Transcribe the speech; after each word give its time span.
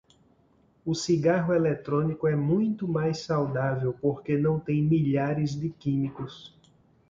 O 0.83 0.95
cigarro 0.95 1.53
eletrônico 1.53 2.27
é 2.27 2.35
muito 2.35 2.87
mais 2.87 3.19
saudável 3.19 3.93
porque 4.01 4.35
não 4.35 4.59
tem 4.59 4.81
milhares 4.81 5.51
de 5.53 5.69
químicos 5.69 6.57